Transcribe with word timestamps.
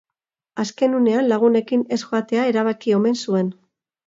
Azken 0.63 0.95
unean 0.99 1.29
lagunekin 1.31 1.83
ez 1.99 2.01
joatea 2.07 2.47
erabaki 2.53 2.97
omen 3.03 3.21
zuen. 3.27 3.55